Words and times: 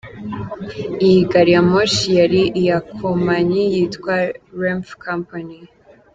Iyi 1.05 1.21
gariyamoshi 1.31 2.07
yari 2.19 2.41
iya 2.61 2.77
kompanyi 2.99 3.61
yitwa 3.73 4.15
Renfe 4.59 4.93
company. 5.05 5.57